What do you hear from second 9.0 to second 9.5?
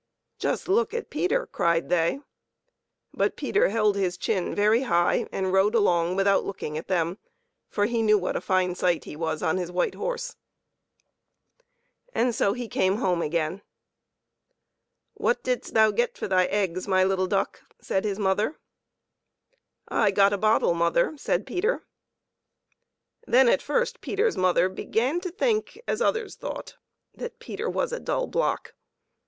he was